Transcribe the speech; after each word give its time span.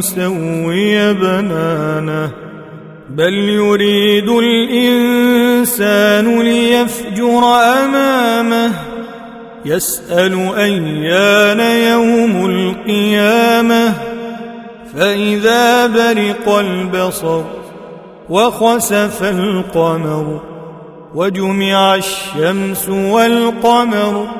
نسوي 0.00 1.12
بنانه 1.14 2.30
بل 3.10 3.34
يريد 3.34 4.28
الإنسان 4.28 5.62
ليفجر 6.42 7.44
أمامه 7.84 8.72
يسأل 9.64 10.54
أيان 10.56 11.60
يوم 11.60 12.46
القيامة 12.50 13.94
فإذا 14.94 15.86
برق 15.86 16.48
البصر 16.48 17.42
وخسف 18.30 19.22
القمر 19.22 20.40
وجمع 21.14 21.94
الشمس 21.94 22.88
والقمر 22.88 24.39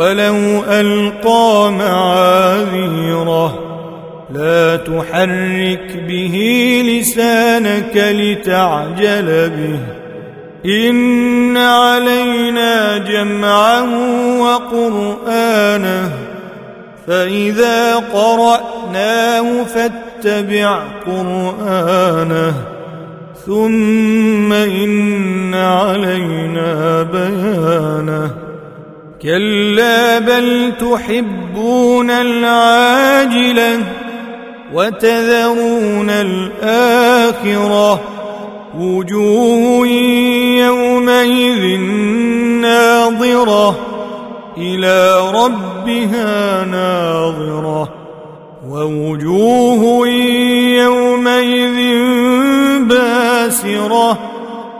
ولو 0.00 0.64
ألقى 0.68 1.72
معاذيره 1.72 3.58
لا 4.34 4.76
تحرك 4.76 6.04
به 6.08 6.36
لسانك 6.86 7.96
لتعجل 7.96 9.50
به. 9.50 9.78
إن 10.66 11.56
علينا 11.56 12.98
جمعه 12.98 13.88
وقرآنه 14.40 16.10
فإذا 17.06 17.96
قرأناه 17.96 19.64
فاتبع 19.64 20.78
قرآنه. 21.06 22.54
ثم 23.46 24.52
إن 24.52 25.54
علينا 25.54 27.02
بيانه. 27.02 28.49
كلا 29.22 30.18
بل 30.18 30.72
تحبون 30.80 32.10
العاجلة 32.10 33.80
وتذرون 34.74 36.10
الآخرة 36.10 38.00
وجوه 38.78 39.86
يومئذ 40.58 41.80
ناظرة 42.60 43.76
إلى 44.58 45.20
ربها 45.34 46.64
ناظرة 46.64 47.88
ووجوه 48.68 50.08
يومئذ 50.78 51.78
باسرة 52.80 54.29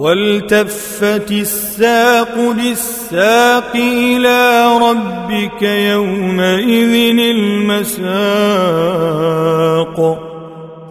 والتفت 0.00 1.28
الساق 1.30 2.34
بالساق 2.56 3.72
إلى 3.74 4.66
ربك 4.78 5.62
يومئذ 5.62 7.18
المساق. 7.36 8.18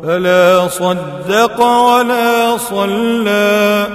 فلا 0.04 0.68
صدق 0.68 1.62
ولا 1.62 2.58
صلى 2.58 3.88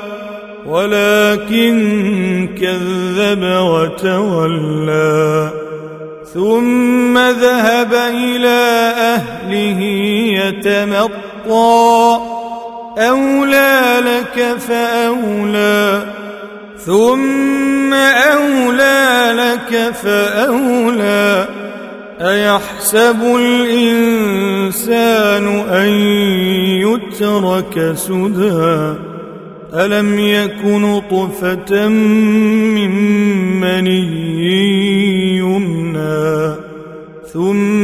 ولكن 0.66 2.48
كذب 2.60 3.42
وتولى. 3.44 5.50
ثم 6.34 7.18
ذهب 7.18 7.94
إلى 7.94 8.92
أهله 8.98 9.80
يتمطى. 10.44 12.18
لك 14.00 14.56
فأولى 14.58 16.02
ثم 16.78 17.94
أولى 17.94 19.32
لك 19.36 19.94
فأولى. 19.94 21.48
أيحسب 22.20 23.36
الإنسان 23.36 25.46
أن 25.68 25.88
يترك 26.80 27.92
سدى؟ 27.94 28.94
ألم 29.74 30.18
يكن 30.18 31.00
طفة 31.10 31.88
من 31.88 32.90
مني 33.60 35.38
يمنى 35.38 36.54
ثم 37.32 37.83